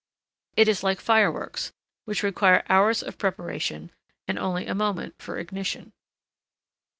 It 0.57 0.67
is 0.67 0.81
like 0.81 0.99
fireworks, 0.99 1.71
which 2.05 2.23
require 2.23 2.63
hours 2.69 3.03
of 3.03 3.19
preparation 3.19 3.91
and 4.27 4.39
only 4.39 4.65
a 4.65 4.73
moment 4.73 5.21
for 5.21 5.37
ignition. 5.37 5.93